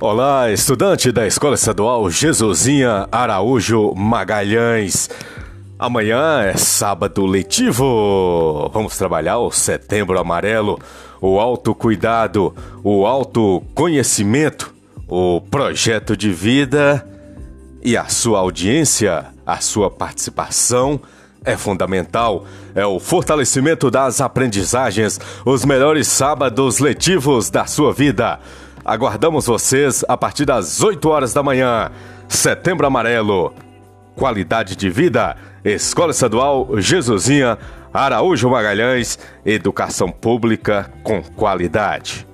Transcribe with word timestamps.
Olá, 0.00 0.48
estudante 0.52 1.10
da 1.10 1.26
Escola 1.26 1.56
Estadual 1.56 2.08
Jesusinha 2.08 3.08
Araújo 3.10 3.92
Magalhães. 3.96 5.10
Amanhã 5.76 6.40
é 6.42 6.56
sábado 6.56 7.26
letivo. 7.26 8.70
Vamos 8.72 8.96
trabalhar 8.96 9.38
o 9.38 9.50
Setembro 9.50 10.16
Amarelo, 10.16 10.78
o 11.20 11.40
autocuidado, 11.40 12.54
o 12.84 13.06
autoconhecimento, 13.06 14.72
o 15.08 15.40
projeto 15.40 16.16
de 16.16 16.30
vida 16.30 17.04
e 17.82 17.96
a 17.96 18.04
sua 18.04 18.38
audiência, 18.38 19.26
a 19.44 19.60
sua 19.60 19.90
participação 19.90 21.00
é 21.44 21.56
fundamental. 21.56 22.44
É 22.72 22.86
o 22.86 23.00
fortalecimento 23.00 23.90
das 23.90 24.20
aprendizagens, 24.20 25.18
os 25.44 25.64
melhores 25.64 26.06
sábados 26.06 26.78
letivos 26.78 27.50
da 27.50 27.66
sua 27.66 27.92
vida. 27.92 28.38
Aguardamos 28.88 29.44
vocês 29.44 30.02
a 30.08 30.16
partir 30.16 30.46
das 30.46 30.82
8 30.82 31.10
horas 31.10 31.34
da 31.34 31.42
manhã. 31.42 31.90
Setembro 32.26 32.86
Amarelo. 32.86 33.52
Qualidade 34.16 34.74
de 34.74 34.88
vida. 34.88 35.36
Escola 35.62 36.10
Estadual 36.10 36.66
Jesusinha 36.78 37.58
Araújo 37.92 38.48
Magalhães. 38.48 39.18
Educação 39.44 40.10
pública 40.10 40.90
com 41.02 41.22
qualidade. 41.22 42.27